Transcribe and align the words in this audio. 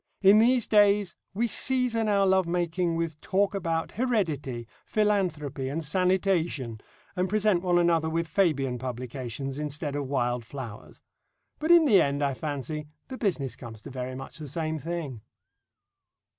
In 0.23 0.39
these 0.39 0.65
days 0.65 1.15
we 1.31 1.47
season 1.47 2.09
our 2.09 2.25
love 2.25 2.47
making 2.47 2.95
with 2.95 3.21
talk 3.21 3.53
about 3.53 3.91
heredity, 3.91 4.67
philanthropy, 4.83 5.69
and 5.69 5.83
sanitation, 5.85 6.81
and 7.15 7.29
present 7.29 7.61
one 7.61 7.77
another 7.77 8.09
with 8.09 8.27
Fabian 8.27 8.79
publications 8.79 9.59
instead 9.59 9.95
of 9.95 10.07
wild 10.07 10.43
flowers. 10.43 11.03
But 11.59 11.69
in 11.69 11.85
the 11.85 12.01
end, 12.01 12.23
I 12.23 12.33
fancy, 12.33 12.87
the 13.09 13.17
business 13.19 13.55
comes 13.55 13.83
to 13.83 13.91
very 13.91 14.15
much 14.15 14.39
the 14.39 14.47
same 14.47 14.79
thing. 14.79 15.21